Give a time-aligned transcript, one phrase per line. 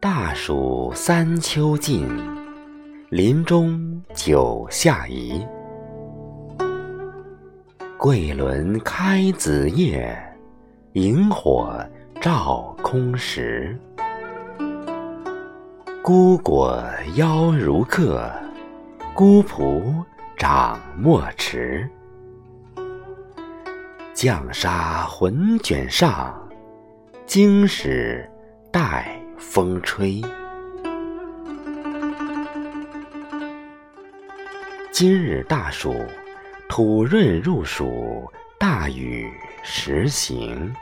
[0.00, 2.08] 大暑三秋尽，
[3.08, 5.44] 林中九夏移。
[7.96, 10.16] 桂轮开子夜，
[10.92, 11.84] 萤火
[12.20, 13.76] 照空时。
[16.00, 16.80] 孤果
[17.16, 18.30] 邀如客，
[19.16, 19.82] 孤蒲
[20.36, 21.90] 长莫迟。
[24.14, 26.40] 绛纱浑卷上，
[27.26, 28.30] 经史
[28.70, 29.20] 待
[29.58, 30.22] 风吹。
[34.92, 35.92] 今日大暑，
[36.68, 39.28] 土润入暑，大雨
[39.64, 40.72] 时行。